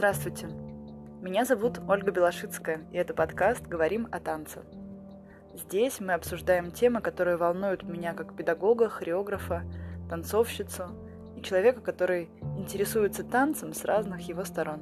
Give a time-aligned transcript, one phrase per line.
[0.00, 0.46] Здравствуйте.
[1.20, 4.62] Меня зовут Ольга Белошицкая, и это подкаст «Говорим о танце».
[5.54, 9.62] Здесь мы обсуждаем темы, которые волнуют меня как педагога, хореографа,
[10.08, 10.84] танцовщицу
[11.36, 14.80] и человека, который интересуется танцем с разных его сторон.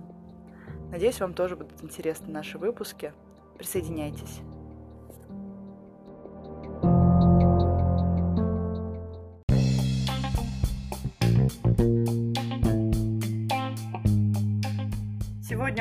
[0.92, 3.12] Надеюсь, вам тоже будут интересны наши выпуски.
[3.56, 4.40] Присоединяйтесь.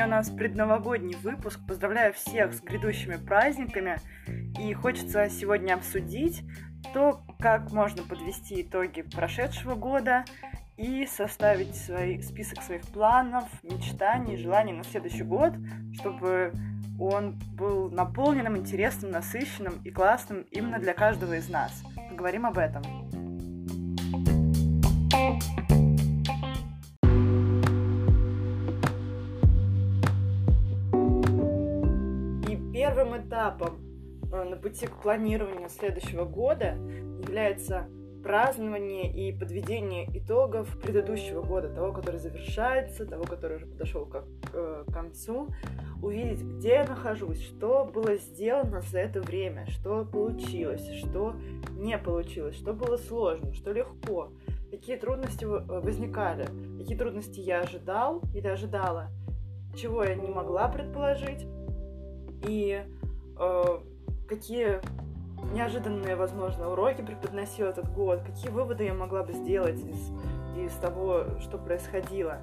[0.08, 1.60] Нас предновогодний выпуск.
[1.66, 3.96] Поздравляю всех с грядущими праздниками.
[4.58, 6.42] И хочется сегодня обсудить
[6.92, 10.24] то, как можно подвести итоги прошедшего года
[10.76, 15.52] и составить свой, список своих планов, мечтаний, желаний на следующий год,
[15.94, 16.52] чтобы
[16.98, 21.82] он был наполненным, интересным, насыщенным и классным именно для каждого из нас.
[22.10, 22.82] Поговорим об этом.
[33.38, 33.78] Этапом
[34.32, 36.76] э, на пути к планированию следующего года
[37.20, 37.88] является
[38.22, 44.84] празднование и подведение итогов предыдущего года, того, который завершается, того, который уже подошел к, э,
[44.86, 45.48] к концу,
[46.02, 51.36] увидеть, где я нахожусь, что было сделано за это время, что получилось, что
[51.70, 54.32] не получилось, что было сложно, что легко,
[54.72, 59.10] какие трудности э, возникали, какие трудности я ожидал или ожидала,
[59.76, 61.46] чего я не могла предположить,
[62.46, 62.84] и
[63.38, 63.78] э,
[64.28, 64.80] какие
[65.52, 70.10] неожиданные, возможно, уроки преподносил этот год, какие выводы я могла бы сделать из,
[70.56, 72.38] из того, что происходило.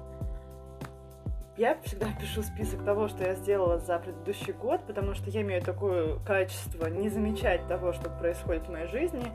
[1.56, 5.62] Я всегда пишу список того, что я сделала за предыдущий год, потому что я имею
[5.62, 9.32] такое качество не замечать того, что происходит в моей жизни.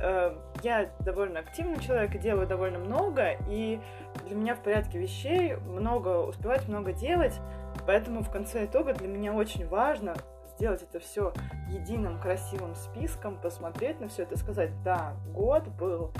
[0.00, 3.80] Э, я довольно активный человек и делаю довольно много, и
[4.26, 7.40] для меня в порядке вещей много успевать, много делать,
[7.86, 10.14] Поэтому в конце итога для меня очень важно
[10.60, 11.32] сделать это все
[11.70, 16.12] единым красивым списком, посмотреть на все это, сказать, да, год был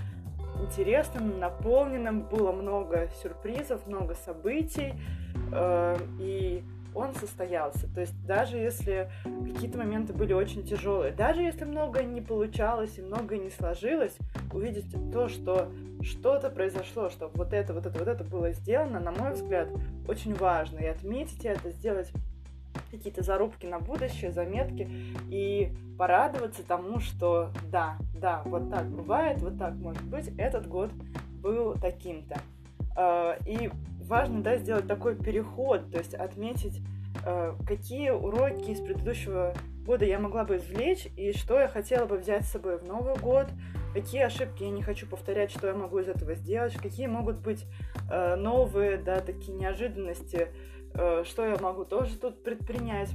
[0.62, 4.94] интересным, наполненным, было много сюрпризов, много событий,
[5.52, 6.64] э, и
[6.94, 7.86] он состоялся.
[7.94, 13.02] То есть даже если какие-то моменты были очень тяжелые, даже если многое не получалось и
[13.02, 14.16] многое не сложилось,
[14.54, 19.12] увидеть то, что что-то произошло, что вот это, вот это, вот это было сделано, на
[19.12, 19.68] мой взгляд,
[20.08, 20.78] очень важно.
[20.78, 22.10] И отметить это, сделать
[22.90, 24.88] какие-то зарубки на будущее, заметки
[25.28, 30.90] и порадоваться тому, что да, да, вот так бывает, вот так может быть, этот год
[31.42, 32.40] был таким-то.
[32.96, 33.70] А, и
[34.04, 36.82] важно, да, сделать такой переход, то есть отметить,
[37.24, 42.18] а, какие уроки из предыдущего года я могла бы извлечь и что я хотела бы
[42.18, 43.48] взять с собой в Новый год,
[43.92, 47.66] какие ошибки я не хочу повторять, что я могу из этого сделать, какие могут быть
[48.10, 50.48] э, новые, да, такие неожиданности,
[50.94, 53.10] что я могу тоже тут предпринять.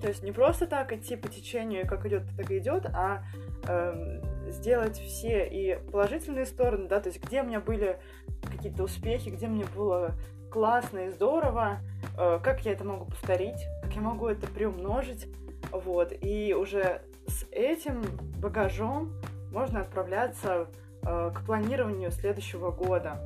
[0.00, 3.24] То есть не просто так идти по течению, как идет, так и идет, а
[3.66, 4.20] э,
[4.50, 7.98] сделать все и положительные стороны, да, то есть где у меня были
[8.42, 10.14] какие-то успехи, где мне было
[10.50, 11.78] классно и здорово,
[12.16, 15.26] э, как я это могу повторить, как я могу это приумножить,
[15.72, 18.02] вот, и уже с этим
[18.40, 19.12] багажом
[19.50, 20.68] можно отправляться
[21.02, 23.20] э, к планированию следующего года.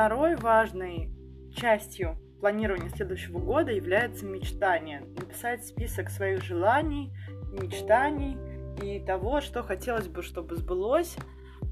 [0.00, 1.10] Второй важной
[1.54, 5.00] частью планирования следующего года является мечтание.
[5.00, 7.12] Написать список своих желаний,
[7.52, 8.38] мечтаний
[8.82, 11.18] и того, что хотелось бы, чтобы сбылось,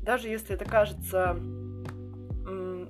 [0.03, 1.39] даже если это кажется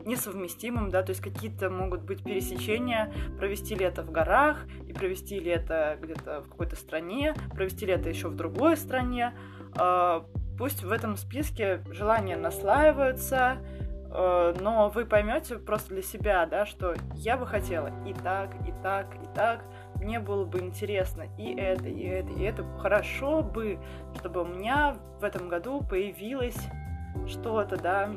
[0.05, 5.99] несовместимым, да, то есть какие-то могут быть пересечения, провести лето в горах и провести лето
[6.03, 9.35] где-то в какой-то стране, провести лето еще в другой стране.
[9.77, 10.27] А,
[10.59, 13.59] пусть в этом списке желания наслаиваются,
[14.11, 19.15] но вы поймете просто для себя, да, что я бы хотела и так, и так,
[19.17, 19.65] и так,
[19.97, 22.65] мне было бы интересно и это, и это, и это.
[22.79, 23.79] Хорошо бы,
[24.17, 26.59] чтобы у меня в этом году появилось
[27.27, 28.11] что-то, да,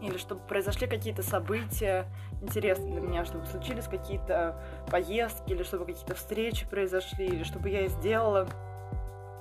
[0.00, 2.06] или чтобы произошли какие-то события
[2.40, 7.86] интересные для меня, чтобы случились какие-то поездки, или чтобы какие-то встречи произошли, или чтобы я
[7.88, 8.48] сделала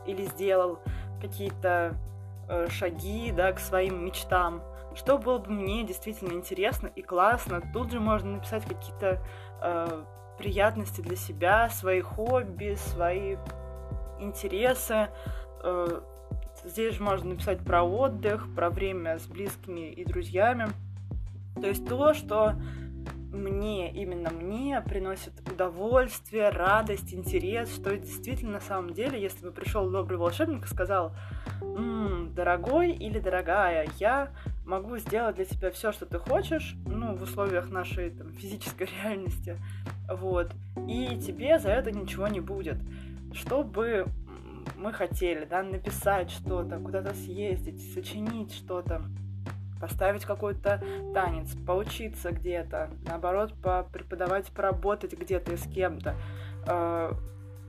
[0.05, 0.79] или сделал
[1.21, 1.95] какие-то
[2.47, 4.63] э, шаги, да, к своим мечтам.
[4.99, 7.61] Что было бы мне действительно интересно и классно.
[7.73, 9.19] Тут же можно написать какие-то
[9.61, 10.03] э,
[10.37, 13.37] приятности для себя, свои хобби, свои
[14.19, 15.07] интересы,
[15.63, 16.01] э,
[16.65, 20.67] Здесь же можно написать про отдых, про время с близкими и друзьями.
[21.55, 22.55] То есть то, что
[23.31, 29.89] мне, именно мне приносит удовольствие, радость, интерес, что действительно на самом деле, если бы пришел
[29.89, 31.13] добрый волшебник и сказал,
[31.61, 34.29] «М, дорогой или дорогая, я
[34.69, 39.57] могу сделать для тебя все, что ты хочешь, ну, в условиях нашей там, физической реальности,
[40.07, 40.51] вот,
[40.87, 42.77] и тебе за это ничего не будет.
[43.33, 44.05] Чтобы
[44.77, 49.01] мы хотели, да, написать что-то, куда-то съездить, сочинить что-то,
[49.81, 50.81] поставить какой-то
[51.13, 53.53] танец, поучиться где-то, наоборот,
[53.91, 56.15] преподавать, поработать где-то с кем-то.
[56.67, 57.11] Э,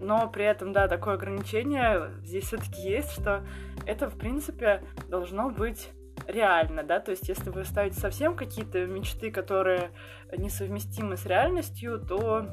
[0.01, 3.43] но при этом, да, такое ограничение здесь все-таки есть, что
[3.87, 5.91] это, в принципе, должно быть
[6.27, 9.91] реально, да, то есть если вы ставите совсем какие-то мечты, которые
[10.37, 12.47] несовместимы с реальностью, то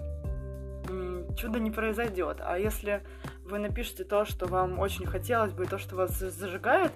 [1.38, 2.38] чудо не произойдет.
[2.42, 3.04] А если
[3.44, 6.92] вы напишете то, что вам очень хотелось бы, и то, что вас зажигает,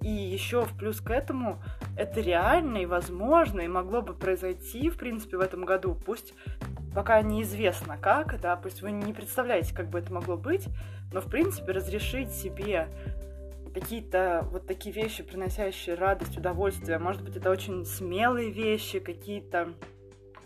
[0.00, 1.62] и еще в плюс к этому
[1.96, 5.94] это реально и возможно, и могло бы произойти, в принципе, в этом году.
[5.94, 6.34] Пусть
[6.94, 10.68] пока неизвестно как, да, пусть вы не представляете, как бы это могло быть,
[11.12, 12.88] но, в принципе, разрешить себе
[13.74, 16.98] какие-то вот такие вещи, приносящие радость, удовольствие.
[16.98, 19.74] Может быть, это очень смелые вещи, какие-то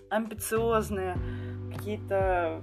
[0.09, 1.17] амбициозные,
[1.75, 2.63] какие-то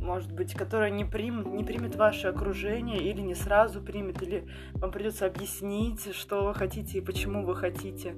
[0.00, 4.90] может быть, которая не примет, не примет ваше окружение или не сразу примет, или вам
[4.90, 8.14] придется объяснить, что вы хотите и почему вы хотите.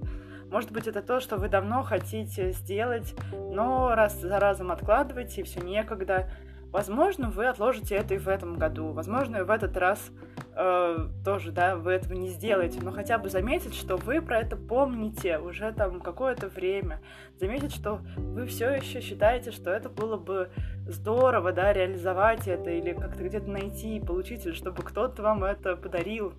[0.50, 5.44] Может быть, это то, что вы давно хотите сделать, но раз за разом откладываете, и
[5.44, 6.30] все некогда.
[6.70, 8.92] Возможно, вы отложите это и в этом году.
[8.92, 10.10] Возможно, и в этот раз
[10.54, 12.80] э, тоже, да, вы этого не сделаете.
[12.82, 17.00] Но хотя бы заметить, что вы про это помните уже там какое-то время.
[17.38, 20.50] Заметить, что вы все еще считаете, что это было бы
[20.86, 26.34] здорово, да, реализовать это или как-то где-то найти и получить, чтобы кто-то вам это подарил.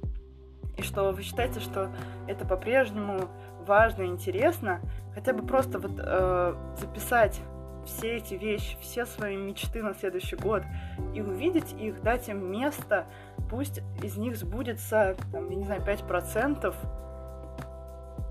[0.77, 1.89] И что вы считаете, что
[2.27, 3.29] это по-прежнему
[3.65, 4.81] важно и интересно,
[5.13, 7.41] хотя бы просто вот э, записать
[7.95, 10.63] все эти вещи, все свои мечты на следующий год
[11.13, 13.05] и увидеть их, дать им место,
[13.49, 16.73] пусть из них сбудется, там, я не знаю, 5%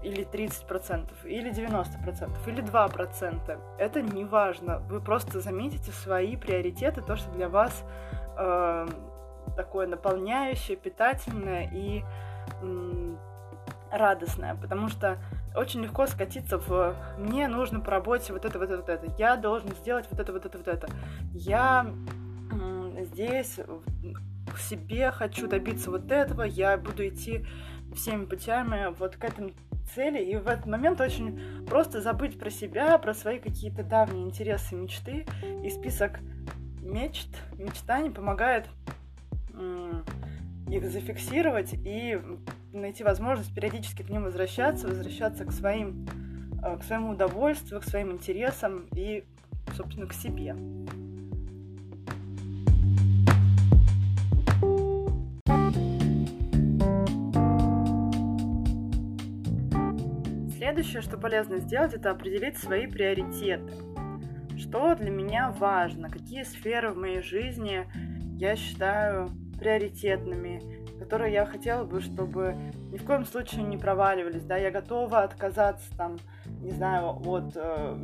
[0.03, 3.61] или 30%, или 90%, или 2%.
[3.79, 4.79] Это не важно.
[4.89, 7.85] Вы просто заметите свои приоритеты, то, что для вас
[8.39, 8.89] э,
[9.57, 12.03] такое наполняющее, питательное и
[12.63, 13.17] э,
[13.93, 14.55] радостное.
[14.55, 15.19] Потому что
[15.55, 19.37] очень легко скатиться в «мне нужно по работе вот это, вот это, вот это, я
[19.37, 20.89] должен сделать вот это, вот это, вот это,
[21.33, 21.93] я
[23.13, 23.59] здесь
[24.53, 27.45] к себе хочу добиться вот этого, я буду идти
[27.95, 29.51] всеми путями вот к этому
[29.95, 34.75] цели, и в этот момент очень просто забыть про себя, про свои какие-то давние интересы,
[34.75, 35.27] мечты,
[35.65, 36.21] и список
[36.83, 38.67] мечт, мечтаний помогает
[40.69, 42.21] их зафиксировать и
[42.73, 46.07] найти возможность периодически к ним возвращаться, возвращаться к своим,
[46.63, 49.25] э, к своему удовольствию, к своим интересам и,
[49.77, 50.55] собственно, к себе.
[60.57, 63.73] Следующее, что полезно сделать, это определить свои приоритеты.
[64.57, 67.87] Что для меня важно, какие сферы в моей жизни
[68.39, 72.57] я считаю приоритетными, которые я хотела бы, чтобы
[72.93, 76.19] ни в коем случае не проваливались, да, я готова отказаться там,
[76.61, 77.97] не знаю, от э,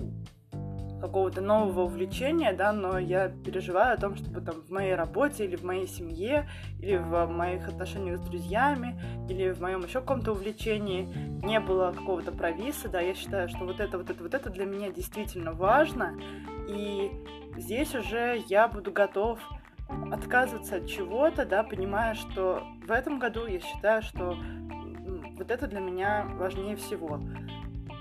[1.00, 5.56] какого-то нового увлечения, да, но я переживаю о том, чтобы там в моей работе или
[5.56, 6.48] в моей семье,
[6.80, 11.02] или в моих отношениях с друзьями, или в моем еще каком-то увлечении
[11.44, 14.64] не было какого-то провиса, да, я считаю, что вот это, вот это, вот это для
[14.64, 16.18] меня действительно важно,
[16.66, 17.10] и
[17.58, 19.38] здесь уже я буду готов
[20.10, 24.36] отказываться от чего-то, да, понимая, что в этом году я считаю, что
[25.36, 27.20] вот это для меня важнее всего.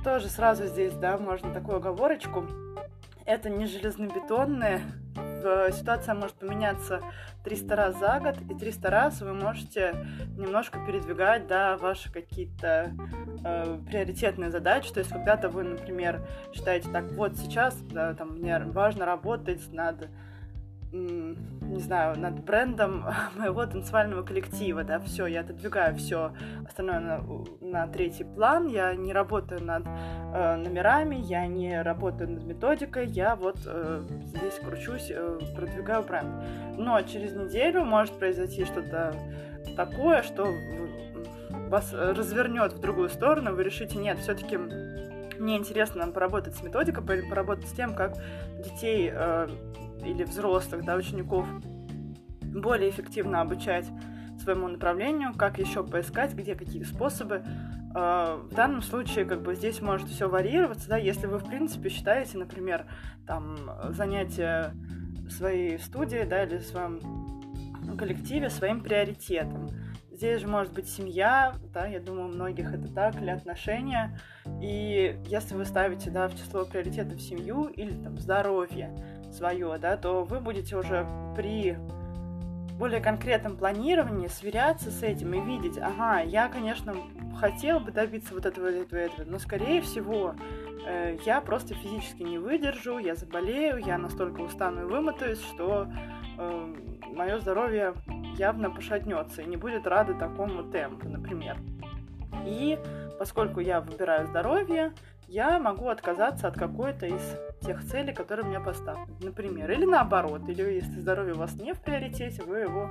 [0.04, 2.46] Тоже сразу здесь, да, можно такую оговорочку.
[3.26, 4.82] Это не железнобетонное.
[5.72, 7.02] Ситуация может поменяться
[7.44, 9.94] 300 раз за год, и 300 раз вы можете
[10.38, 12.94] немножко передвигать, да, ваши какие-то
[13.44, 14.92] э, приоритетные задачи.
[14.92, 16.22] То есть, когда-то вы, например,
[16.54, 20.10] считаете, так, вот сейчас, да, там, мне важно работать над
[20.96, 23.06] не знаю, над брендом
[23.38, 26.34] моего танцевального коллектива, да, все, я отодвигаю все
[26.68, 27.24] остальное на,
[27.62, 33.36] на третий план, я не работаю над э, номерами, я не работаю над методикой, я
[33.36, 36.30] вот э, здесь кручусь, э, продвигаю бренд.
[36.78, 39.14] Но через неделю может произойти что-то
[39.76, 40.48] такое, что
[41.70, 47.68] вас развернет в другую сторону, вы решите, нет, все-таки мне интересно поработать с методикой, поработать
[47.68, 48.14] с тем, как
[48.64, 49.48] детей э,
[50.06, 51.48] или взрослых, да, учеников
[52.42, 53.88] более эффективно обучать
[54.42, 57.44] своему направлению, как еще поискать, где какие способы
[57.96, 61.90] Э, в данном случае, как бы здесь может все варьироваться, да, если вы, в принципе,
[61.90, 62.86] считаете, например,
[63.26, 63.58] там,
[63.92, 64.74] занятия
[65.30, 67.00] своей студии, да, или в своем
[67.98, 69.70] коллективе своим приоритетом.
[70.12, 74.20] Здесь же может быть семья, да, я думаю, у многих это так, или отношения.
[74.62, 78.94] И если вы ставите, да, в число приоритетов семью или там здоровье
[79.36, 81.78] свое, да, то вы будете уже при
[82.78, 86.96] более конкретном планировании сверяться с этим и видеть, ага, я, конечно,
[87.40, 90.36] хотел бы добиться вот этого, этого, этого, но, скорее всего,
[90.86, 95.88] э, я просто физически не выдержу, я заболею, я настолько устану и вымотаюсь, что
[96.38, 96.76] э,
[97.14, 97.94] мое здоровье
[98.38, 101.58] явно пошатнется и не будет рады такому темпу, например.
[102.46, 102.78] И
[103.18, 104.94] поскольку я выбираю здоровье,
[105.28, 109.18] я могу отказаться от какой-то из тех целей, которые мне поставлены.
[109.22, 112.90] Например, или наоборот, или если здоровье у вас не в приоритете, вы его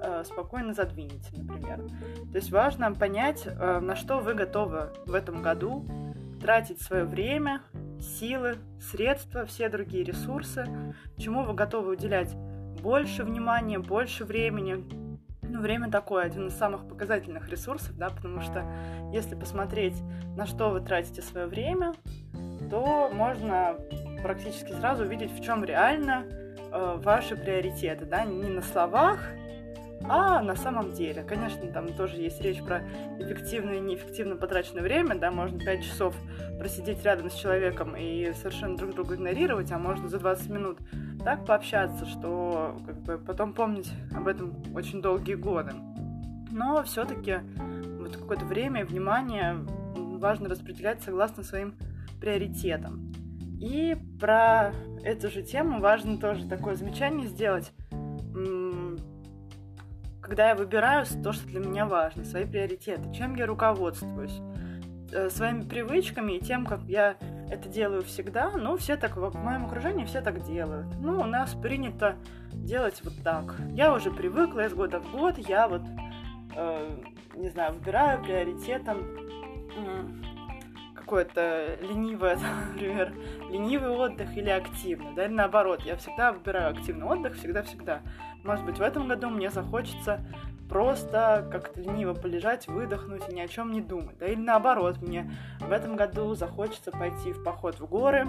[0.00, 1.78] э, спокойно задвинете, например.
[2.30, 5.84] То есть важно понять, э, на что вы готовы в этом году
[6.40, 7.62] тратить свое время,
[8.00, 10.66] силы, средства, все другие ресурсы,
[11.16, 12.34] чему вы готовы уделять
[12.82, 15.01] больше внимания, больше времени.
[15.52, 18.64] Ну, время такое, один из самых показательных ресурсов, да, потому что
[19.12, 20.02] если посмотреть,
[20.34, 21.92] на что вы тратите свое время,
[22.70, 23.76] то можно
[24.22, 29.18] практически сразу увидеть, в чем реально э, ваши приоритеты, да, не на словах,
[30.08, 31.22] а на самом деле.
[31.22, 32.80] Конечно, там тоже есть речь про
[33.18, 36.16] эффективное и неэффективно потраченное время, да, можно 5 часов
[36.58, 40.78] просидеть рядом с человеком и совершенно друг друга игнорировать, а можно за 20 минут
[41.24, 45.72] так пообщаться, что как бы потом помнить об этом очень долгие годы.
[46.50, 47.38] Но все-таки
[47.98, 49.56] вот какое-то время и внимание
[49.94, 51.74] важно распределять согласно своим
[52.20, 53.12] приоритетам.
[53.60, 54.72] И про
[55.04, 57.72] эту же тему важно тоже такое замечание сделать.
[60.20, 64.40] Когда я выбираю то, что для меня важно, свои приоритеты, чем я руководствуюсь,
[65.12, 67.16] э, своими привычками и тем, как я
[67.52, 70.86] это делаю всегда, ну, все так, в моем окружении все так делают.
[71.00, 72.16] Ну, у нас принято
[72.50, 73.56] делать вот так.
[73.72, 75.82] Я уже привыкла из года в год, я вот,
[76.56, 77.02] э,
[77.34, 79.06] не знаю, выбираю приоритетом
[79.76, 80.08] э,
[80.94, 82.38] какое-то ленивое,
[82.72, 83.12] например,
[83.50, 88.00] ленивый отдых или активный, да, или наоборот, я всегда выбираю активный отдых, всегда-всегда.
[88.44, 90.20] Может быть, в этом году мне захочется
[90.68, 94.16] просто как-то лениво полежать, выдохнуть и ни о чем не думать.
[94.18, 94.26] Да?
[94.26, 95.30] Или наоборот, мне
[95.60, 98.28] в этом году захочется пойти в поход в горы,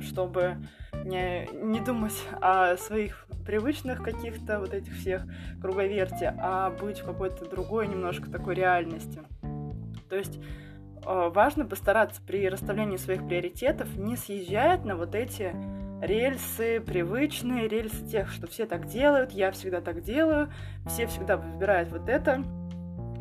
[0.00, 0.56] чтобы
[1.04, 5.24] не, не думать о своих привычных каких-то вот этих всех
[5.60, 9.20] круговерте, а быть в какой-то другой немножко такой реальности.
[10.08, 15.54] То есть э, важно постараться при расставлении своих приоритетов не съезжать на вот эти
[16.00, 20.50] рельсы привычные, рельсы тех, что все так делают, я всегда так делаю,
[20.86, 22.44] все всегда выбирают вот это,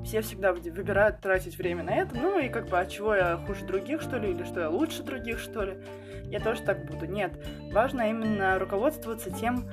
[0.03, 3.65] все всегда выбирают тратить время на это, ну и как бы, а чего я хуже
[3.65, 5.77] других, что ли, или что я лучше других, что ли,
[6.25, 7.05] я тоже так буду.
[7.05, 7.33] Нет,
[7.73, 9.69] важно именно руководствоваться тем,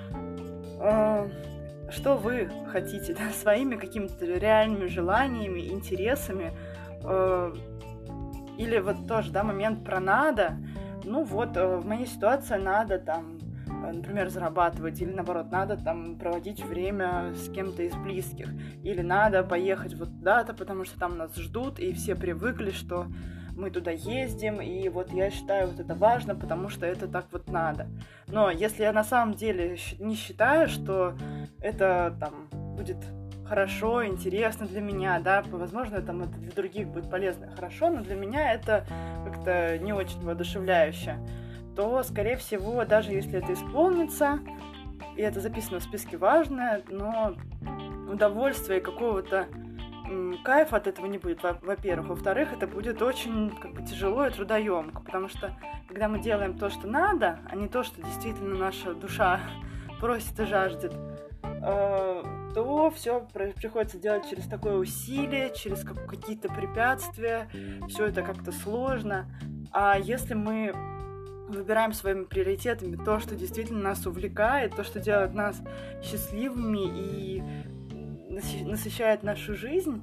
[0.80, 1.28] э,
[1.90, 6.52] что вы хотите, да, своими какими-то реальными желаниями, интересами,
[7.02, 7.54] э,
[8.56, 10.56] или вот тоже, да, момент про надо,
[11.04, 16.18] ну вот, э, в моей ситуации надо там, э, например, зарабатывать, или наоборот, надо там
[16.18, 18.48] проводить время с кем-то из близких,
[18.82, 23.06] или надо поехать вот туда-то, потому что там нас ждут, и все привыкли, что
[23.56, 27.48] мы туда ездим, и вот я считаю вот это важно, потому что это так вот
[27.48, 27.86] надо.
[28.26, 31.14] Но если я на самом деле не считаю, что
[31.60, 32.98] это там будет
[33.48, 38.14] хорошо, интересно для меня, да, возможно, там это для других будет полезно хорошо, но для
[38.14, 38.86] меня это
[39.24, 41.18] как-то не очень воодушевляюще,
[41.76, 44.40] то, скорее всего, даже если это исполнится,
[45.16, 47.34] и это записано в списке важное, но
[48.08, 49.46] удовольствия и какого-то
[50.44, 52.08] кайфа от этого не будет, во-первых.
[52.08, 55.56] Во-вторых, это будет очень как бы, тяжело и трудоемко, потому что
[55.88, 59.40] когда мы делаем то, что надо, а не то, что действительно наша душа
[60.00, 60.94] просит и жаждет,
[61.42, 62.22] э,
[62.54, 67.48] то все приходится делать через такое усилие, через какие-то препятствия,
[67.88, 69.28] все это как-то сложно.
[69.72, 70.72] А если мы
[71.48, 75.60] выбираем своими приоритетами то, что действительно нас увлекает, то, что делает нас
[76.02, 77.42] счастливыми и
[78.64, 80.02] насыщает нашу жизнь,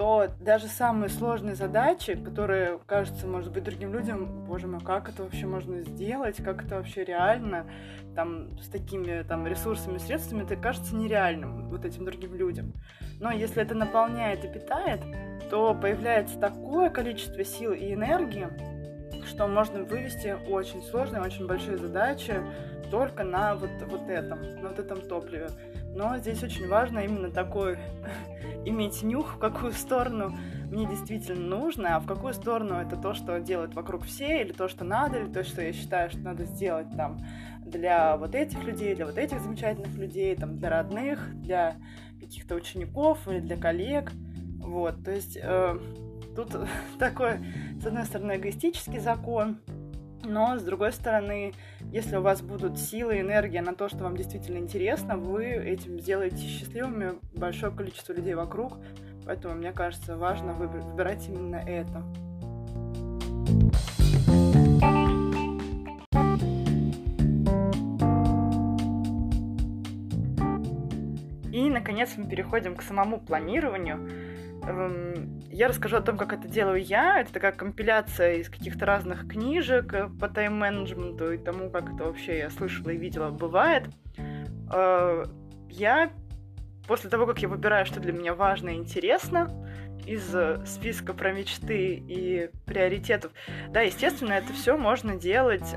[0.00, 5.24] то даже самые сложные задачи, которые кажутся, может быть, другим людям, боже мой, как это
[5.24, 7.66] вообще можно сделать, как это вообще реально,
[8.14, 12.72] там, с такими там ресурсами, средствами, это кажется нереальным вот этим другим людям.
[13.20, 15.02] Но если это наполняет и питает,
[15.50, 18.48] то появляется такое количество сил и энергии,
[19.26, 22.40] что можно вывести очень сложные, очень большие задачи
[22.90, 25.48] только на вот, вот этом, на вот этом топливе.
[25.94, 27.78] но здесь очень важно именно такой
[28.64, 30.36] иметь нюх, в какую сторону
[30.70, 34.68] мне действительно нужно, а в какую сторону это то, что делают вокруг все, или то,
[34.68, 37.18] что надо, или то, что я считаю, что надо сделать там
[37.64, 41.76] для вот этих людей, для вот этих замечательных людей, там, для родных, для
[42.20, 44.12] каких-то учеников или для коллег.
[44.58, 45.78] Вот, то есть э,
[46.36, 46.56] тут
[46.98, 47.40] такой,
[47.80, 49.58] с одной стороны, эгоистический закон,
[50.24, 51.54] но, с другой стороны,
[51.92, 56.36] если у вас будут силы энергия на то, что вам действительно интересно, вы этим сделаете
[56.36, 58.74] счастливыми большое количество людей вокруг.
[59.26, 62.02] Поэтому, мне кажется, важно выбирать именно это.
[71.52, 75.39] И, наконец, мы переходим к самому планированию.
[75.52, 77.20] Я расскажу о том, как это делаю я.
[77.20, 82.38] Это такая компиляция из каких-то разных книжек э, по тайм-менеджменту и тому, как это вообще
[82.38, 83.88] я слышала и видела бывает.
[84.72, 85.24] Э,
[85.68, 86.12] я
[86.86, 89.50] после того, как я выбираю, что для меня важно и интересно,
[90.06, 93.32] из э, списка про мечты и приоритетов,
[93.70, 95.74] да, естественно, это все можно делать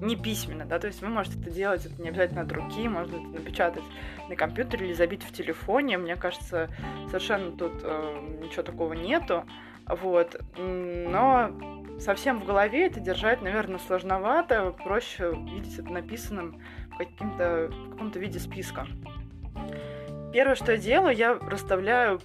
[0.00, 3.16] не письменно, да, то есть вы можете это делать, это не обязательно от руки, можно
[3.16, 3.84] это напечатать
[4.28, 6.68] на компьютере или забить в телефоне, мне кажется,
[7.06, 9.44] совершенно тут э, ничего такого нету,
[9.86, 11.50] вот, но
[11.98, 16.60] совсем в голове это держать, наверное, сложновато, проще видеть это написанным
[16.92, 18.86] в, каким-то, в каком-то виде списка.
[20.32, 22.20] Первое, что я делаю, я расставляю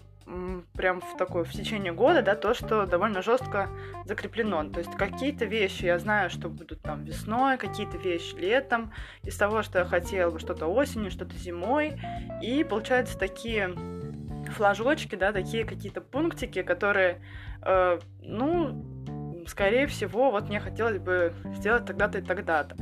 [0.74, 3.70] прям в такое в течение года, да, то, что довольно жестко
[4.06, 4.64] закреплено.
[4.70, 9.62] То есть какие-то вещи я знаю, что будут там весной, какие-то вещи летом, из того,
[9.64, 12.00] что я хотела что-то осенью, что-то зимой.
[12.42, 13.76] И получаются такие
[14.56, 17.22] флажочки, да, такие какие-то пунктики, которые,
[17.62, 22.76] э, ну, скорее всего, вот мне хотелось бы сделать тогда-то и тогда-то.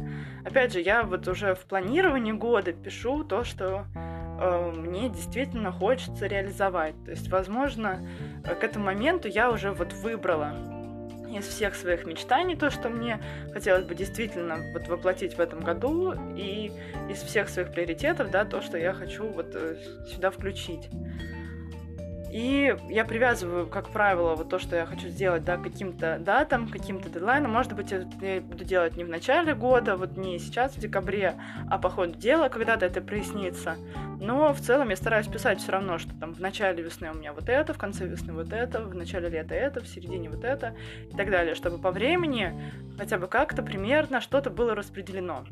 [0.46, 3.86] Опять же, я вот уже в планировании года пишу то, что
[4.72, 6.96] мне действительно хочется реализовать.
[7.06, 8.00] То есть, возможно,
[8.44, 10.54] э, к этому моменту я уже вот выбрала
[11.30, 13.22] из всех своих мечтаний то, что мне
[13.54, 16.72] хотелось бы действительно вот воплотить в этом году, и
[17.10, 19.78] из всех своих приоритетов, да, то, что я хочу вот э,
[20.12, 20.90] сюда включить.
[22.32, 27.10] И я привязываю, как правило, вот то, что я хочу сделать, да, каким-то датам, каким-то
[27.10, 27.52] дедлайнам.
[27.52, 31.36] Может быть, я буду делать не в начале года, вот не сейчас, в декабре,
[31.70, 33.78] а по ходу дела, когда-то это прояснится.
[34.20, 37.34] Но в целом я стараюсь писать все равно, что там в начале весны у меня
[37.34, 40.76] вот это, в конце весны вот это, в начале лета это, в середине вот это
[41.12, 42.54] и так далее, чтобы по времени
[42.98, 45.46] хотя бы как-то примерно что-то было распределено.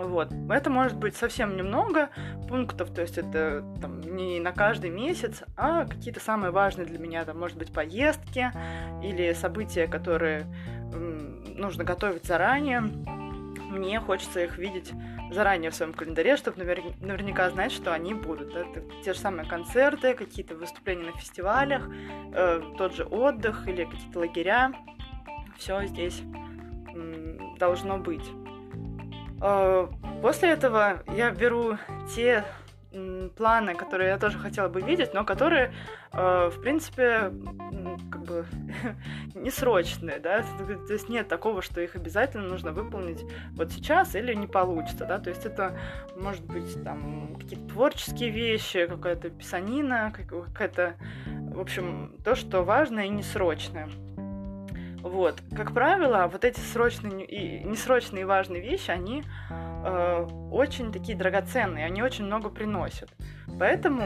[0.00, 0.32] Вот.
[0.48, 2.08] Это может быть совсем немного
[2.48, 7.24] пунктов, то есть это там, не на каждый месяц, а какие-то самые важные для меня,
[7.24, 8.50] там, может быть, поездки
[9.02, 10.46] или события, которые
[11.56, 12.80] нужно готовить заранее.
[12.80, 14.92] Мне хочется их видеть
[15.30, 18.52] заранее в своем календаре, чтобы навер- наверняка знать, что они будут.
[18.52, 18.60] Да?
[18.60, 21.88] Это те же самые концерты, какие-то выступления на фестивалях,
[22.34, 24.72] э, тот же отдых или какие-то лагеря.
[25.56, 26.22] Все здесь
[27.58, 28.24] должно быть.
[29.40, 29.88] Э,
[30.22, 31.76] после этого я беру
[32.14, 32.44] те
[33.36, 35.72] планы, которые я тоже хотела бы видеть, но которые,
[36.12, 37.32] э, в принципе,
[38.10, 38.46] как бы
[39.34, 40.42] не срочные, да,
[40.86, 45.18] то есть нет такого, что их обязательно нужно выполнить вот сейчас или не получится, да,
[45.18, 45.78] то есть это
[46.16, 53.08] может быть там какие-то творческие вещи, какая-то писанина, какая-то, в общем, то, что важно и
[53.08, 53.88] несрочное.
[55.02, 55.40] Вот.
[55.56, 62.02] Как правило, вот эти срочные и несрочные важные вещи, они э, очень такие драгоценные, они
[62.02, 63.10] очень много приносят.
[63.58, 64.04] Поэтому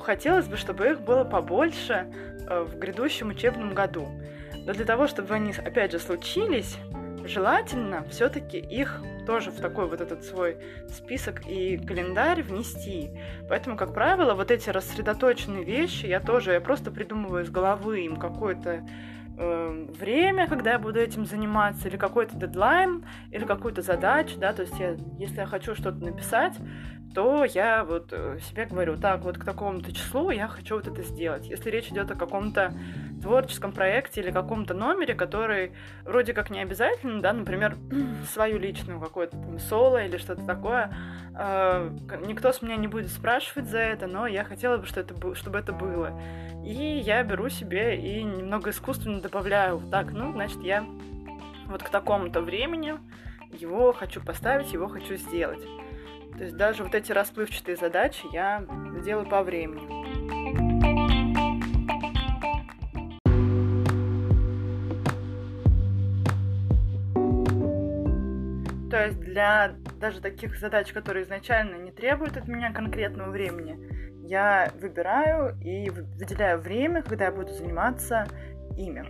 [0.00, 2.06] хотелось бы, чтобы их было побольше
[2.48, 4.08] э, в грядущем учебном году.
[4.64, 6.78] Но для того, чтобы они, опять же, случились,
[7.24, 10.56] желательно все-таки их тоже в такой вот этот свой
[10.88, 13.10] список и календарь внести.
[13.48, 18.16] Поэтому, как правило, вот эти рассредоточенные вещи я тоже, я просто придумываю из головы им
[18.16, 18.84] какой-то
[19.42, 24.62] э, время, когда я буду этим заниматься, или какой-то дедлайн, или какую-то задачу, да, то
[24.62, 26.54] есть я, если я хочу что-то написать,
[27.14, 31.02] то я вот э, себе говорю, так, вот к такому-то числу я хочу вот это
[31.02, 31.46] сделать.
[31.46, 32.72] Если речь идет о каком-то
[33.22, 35.72] творческом проекте или каком-то номере, который
[36.04, 37.76] вроде как не обязательно, да, например,
[38.32, 40.94] свою личную какую-то соло или что-то такое,
[41.38, 41.90] э,
[42.26, 46.20] никто с меня не будет спрашивать за это, но я хотела бы, чтобы это, было.
[46.64, 50.84] И я беру себе и немного искусственно добавляю, так, ну, значит, я
[51.66, 52.94] вот к такому-то времени
[53.52, 55.62] его хочу поставить, его хочу сделать.
[56.36, 58.64] То есть даже вот эти расплывчатые задачи я
[59.04, 60.61] делаю по времени.
[68.92, 73.78] То есть для даже таких задач, которые изначально не требуют от меня конкретного времени,
[74.28, 78.26] я выбираю и выделяю время, когда я буду заниматься
[78.76, 79.06] ими.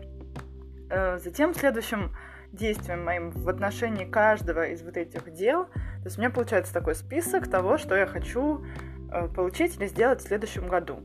[0.88, 2.14] Э, затем следующим
[2.52, 6.94] действием моим в отношении каждого из вот этих дел, то есть у меня получается такой
[6.94, 8.64] список того, что я хочу
[9.10, 11.02] э, получить или сделать в следующем году.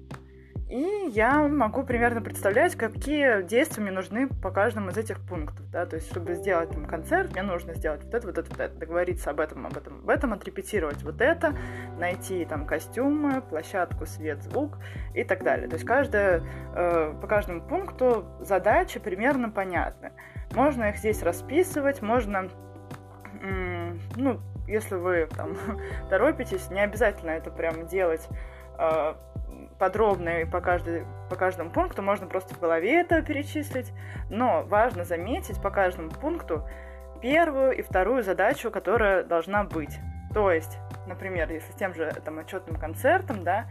[0.69, 5.69] И я могу примерно представлять, какие действия мне нужны по каждому из этих пунктов.
[5.71, 5.86] Да?
[5.86, 8.77] То есть, чтобы сделать там, концерт, мне нужно сделать вот это, вот это, вот это,
[8.77, 11.56] договориться об этом, об этом, об этом, отрепетировать вот это,
[11.97, 14.77] найти там костюмы, площадку, свет, звук
[15.13, 15.69] и так далее.
[15.69, 16.43] То есть, каждая,
[16.75, 20.12] э, по каждому пункту задачи примерно понятны.
[20.53, 22.49] Можно их здесь расписывать, можно,
[23.41, 25.56] э, ну, если вы там
[26.10, 28.27] торопитесь, не обязательно это прям делать
[28.77, 29.13] э,
[29.78, 33.94] подробно и по, каждой, по каждому пункту, можно просто в голове это перечислить,
[34.30, 36.68] но важно заметить по каждому пункту
[37.22, 39.98] первую и вторую задачу, которая должна быть.
[40.34, 43.68] То есть, например, если с тем же там, отчетным концертом, да,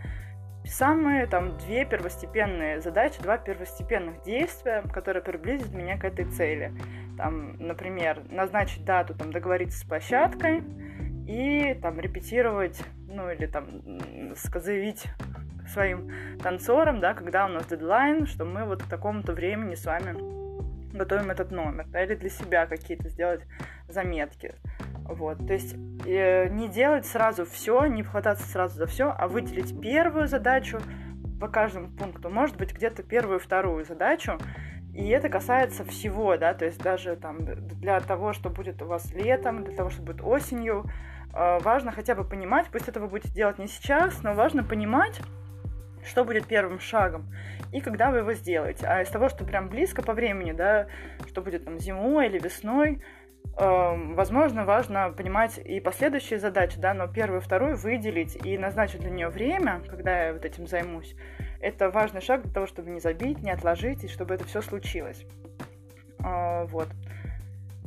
[0.64, 6.72] самые там две первостепенные задачи, два первостепенных действия, которые приблизят меня к этой цели.
[7.16, 10.64] Там, например, назначить дату, там, договориться с площадкой
[11.26, 13.66] и там репетировать, ну или там
[14.34, 15.04] заявить
[15.68, 16.10] своим
[16.42, 20.36] танцорам, да, когда у нас дедлайн, что мы вот к такому-то времени с вами
[20.96, 23.42] готовим этот номер, да, или для себя какие-то сделать
[23.88, 24.54] заметки.
[25.08, 29.80] Вот, то есть э, не делать сразу все, не хвататься сразу за все, а выделить
[29.80, 30.80] первую задачу
[31.40, 34.38] по каждому пункту, может быть, где-то первую, вторую задачу,
[34.92, 39.12] и это касается всего, да, то есть даже там для того, что будет у вас
[39.12, 40.86] летом, для того, что будет осенью,
[41.32, 45.20] э, важно хотя бы понимать, пусть это вы будете делать не сейчас, но важно понимать,
[46.06, 47.26] что будет первым шагом
[47.72, 48.86] и когда вы его сделаете.
[48.86, 50.86] А из того, что прям близко по времени, да,
[51.28, 53.02] что будет там зимой или весной,
[53.58, 59.10] э, возможно, важно понимать и последующие задачи, да, но первую вторую выделить и назначить для
[59.10, 61.14] нее время, когда я вот этим займусь.
[61.60, 65.26] Это важный шаг для того, чтобы не забить, не отложить, и чтобы это все случилось.
[66.24, 66.88] Э, вот.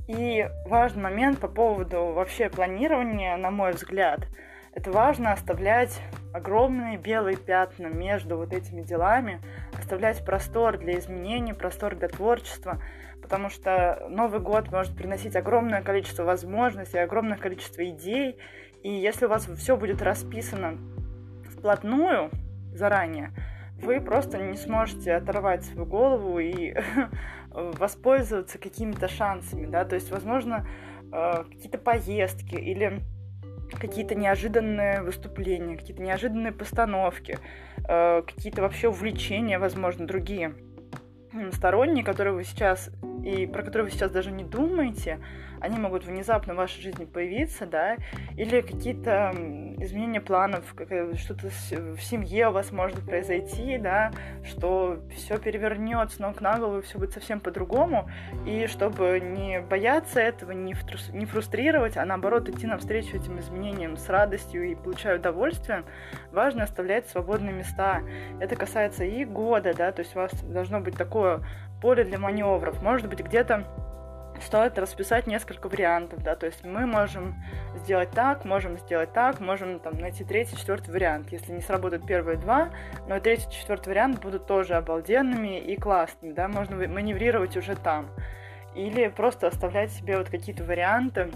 [0.07, 4.27] И важный момент по поводу вообще планирования, на мой взгляд–
[4.73, 5.99] это важно оставлять
[6.33, 9.41] огромные белые пятна между вот этими делами,
[9.77, 12.81] оставлять простор для изменений, простор для творчества,
[13.21, 18.37] потому что Новый год может приносить огромное количество возможностей, огромное количество идей,
[18.83, 20.77] и если у вас все будет расписано
[21.49, 22.31] вплотную
[22.73, 23.31] заранее,
[23.81, 26.75] вы просто не сможете оторвать свою голову и
[27.51, 30.67] воспользоваться какими-то шансами, да, то есть, возможно,
[31.11, 33.01] э, какие-то поездки или
[33.77, 37.39] какие-то неожиданные выступления, какие-то неожиданные постановки,
[37.87, 40.53] э, какие-то вообще увлечения, возможно, другие.
[41.51, 42.89] Сторонние, которые вы сейчас
[43.23, 45.19] и про которые вы сейчас даже не думаете,
[45.61, 47.97] они могут внезапно в вашей жизни появиться, да,
[48.37, 49.33] или какие-то
[49.79, 50.63] изменения планов,
[51.15, 54.11] что-то в семье у вас может произойти, да,
[54.43, 58.09] что все перевернется с ног на голову, все будет совсем по-другому,
[58.45, 60.75] и чтобы не бояться этого, не,
[61.13, 65.83] не фрустрировать, а наоборот идти навстречу этим изменениям с радостью и получая удовольствие,
[66.31, 68.01] важно оставлять свободные места.
[68.39, 71.41] Это касается и года, да, то есть у вас должно быть такое
[71.81, 72.81] поле для маневров.
[72.81, 73.65] Может быть, где-то
[74.41, 77.35] стоит расписать несколько вариантов, да, то есть мы можем
[77.77, 81.31] сделать так, можем сделать так, можем там найти третий, четвертый вариант.
[81.31, 82.69] Если не сработают первые два,
[83.07, 88.09] но третий, четвертый вариант будут тоже обалденными и классными, да, можно маневрировать уже там.
[88.75, 91.31] Или просто оставлять себе вот какие-то варианты,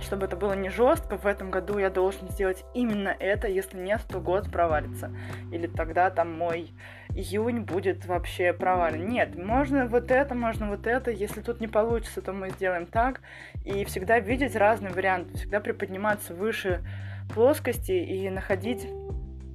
[0.00, 4.02] чтобы это было не жестко, в этом году я должен сделать именно это, если нет,
[4.08, 5.10] то год провалится.
[5.52, 6.72] Или тогда там мой
[7.10, 9.08] июнь будет вообще провален.
[9.08, 11.10] Нет, можно вот это, можно вот это.
[11.10, 13.20] Если тут не получится, то мы сделаем так.
[13.64, 16.84] И всегда видеть разные варианты, всегда приподниматься выше
[17.32, 18.84] плоскости и находить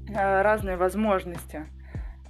[0.10, 1.67] э, разные возможности.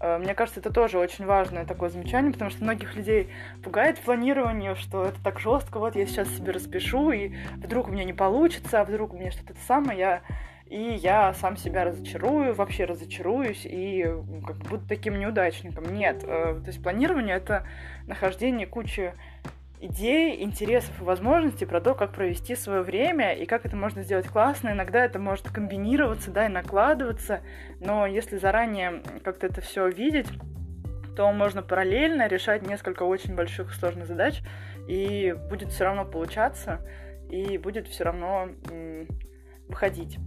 [0.02, 3.30] Э, мне кажется, это тоже очень важное такое замечание, потому что многих людей
[3.64, 8.04] пугает планирование, что это так жестко, вот я сейчас себе распишу, и вдруг у меня
[8.04, 10.22] не получится, а вдруг у меня что-то самое, я
[10.68, 14.08] и я сам себя разочарую, вообще разочаруюсь, и
[14.48, 15.94] как буду таким неудачником.
[15.94, 17.68] Нет, э, то есть планирование— это
[18.08, 19.14] нахождение кучи
[19.82, 24.28] идей, интересов и возможностей про то, как провести свое время и как это можно сделать
[24.28, 24.70] классно.
[24.70, 27.42] Иногда это может комбинироваться, да, и накладываться,
[27.80, 30.28] но если заранее как-то это все видеть,
[31.16, 34.42] то можно параллельно решать несколько очень больших и сложных задач,
[34.88, 36.80] и будет все равно получаться,
[37.30, 38.50] и будет все равно
[39.68, 40.18] выходить.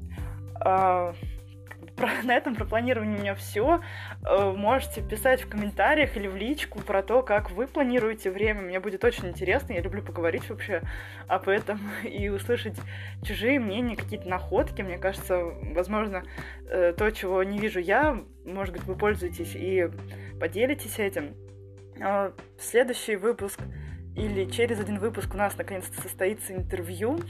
[1.96, 3.80] Про, на этом про планирование у меня все.
[4.24, 8.62] Э, можете писать в комментариях или в личку про то, как вы планируете время.
[8.62, 9.72] Мне будет очень интересно.
[9.72, 10.82] Я люблю поговорить вообще
[11.28, 12.76] об этом и услышать
[13.22, 14.82] чужие мнения, какие-то находки.
[14.82, 15.38] Мне кажется,
[15.74, 16.24] возможно,
[16.68, 19.88] э, то, чего не вижу я, может быть, вы пользуетесь и
[20.40, 21.34] поделитесь этим.
[22.00, 23.60] А, следующий выпуск
[24.16, 27.20] или через один выпуск у нас наконец-то состоится интервью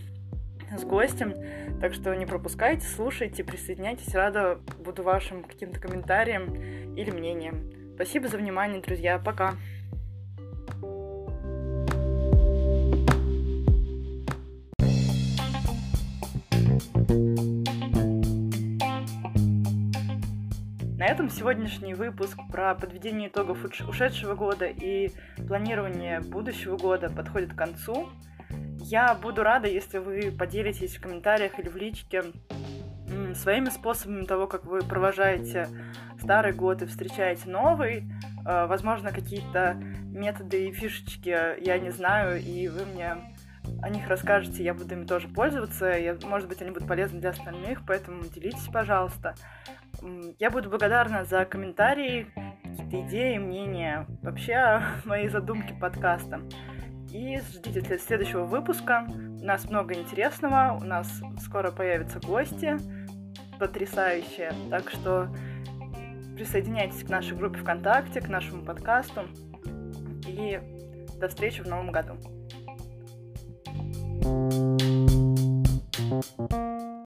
[0.79, 1.35] с гостем.
[1.81, 4.15] Так что не пропускайте, слушайте, присоединяйтесь.
[4.15, 6.55] Рада буду вашим каким-то комментариям
[6.95, 7.71] или мнениям.
[7.95, 9.19] Спасибо за внимание, друзья.
[9.19, 9.55] Пока.
[20.97, 25.11] На этом сегодняшний выпуск про подведение итогов ушедшего года и
[25.47, 28.09] планирование будущего года подходит к концу.
[28.85, 32.23] Я буду рада, если вы поделитесь в комментариях или в личке
[33.35, 35.68] своими способами того, как вы провожаете
[36.20, 38.05] старый год и встречаете новый.
[38.47, 41.29] Э, возможно, какие-то методы и фишечки
[41.64, 43.16] я не знаю, и вы мне
[43.83, 45.87] о них расскажете, я буду ими тоже пользоваться.
[45.87, 49.35] Я, может быть, они будут полезны для остальных, поэтому делитесь, пожалуйста.
[50.38, 52.27] Я буду благодарна за комментарии,
[52.62, 56.42] какие-то идеи, мнения, вообще мои задумки подкаста.
[57.14, 59.07] И ждите следующего выпуска.
[59.09, 60.77] У нас много интересного.
[60.81, 61.09] У нас
[61.44, 62.77] скоро появятся гости
[63.61, 64.53] потрясающие.
[64.68, 65.29] Так что
[66.35, 69.29] присоединяйтесь к нашей группе ВКонтакте, к нашему подкасту.
[70.27, 70.61] И
[71.20, 72.14] до встречи в новом году.
[76.20, 76.74] thank you